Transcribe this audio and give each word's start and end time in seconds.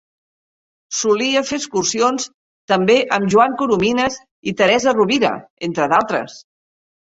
Solia 0.99 1.43
fer 1.49 1.59
excursions 1.61 2.25
també 2.73 2.97
amb 3.19 3.31
Joan 3.35 3.55
Coromines 3.61 4.19
i 4.53 4.57
Teresa 4.65 4.97
Rovira, 4.99 5.37
entre 5.71 5.89
altres. 6.03 6.43